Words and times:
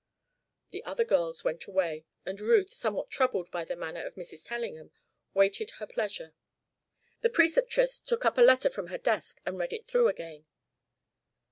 The 0.71 0.83
other 0.83 1.03
girls 1.03 1.43
went 1.43 1.67
away 1.67 2.05
and 2.25 2.41
Ruth, 2.41 2.71
somewhat 2.71 3.11
troubled 3.11 3.51
by 3.51 3.63
the 3.63 3.75
manner 3.75 4.03
of 4.03 4.15
Mrs. 4.15 4.47
Tellingham, 4.47 4.89
waited 5.35 5.69
her 5.77 5.85
pleasure. 5.85 6.33
The 7.19 7.29
Preceptress 7.29 8.01
took 8.01 8.25
up 8.25 8.39
a 8.39 8.41
letter 8.41 8.71
from 8.71 8.87
her 8.87 8.97
desk 8.97 9.39
and 9.45 9.59
read 9.59 9.73
it 9.73 9.85
through 9.85 10.07
again. 10.07 10.47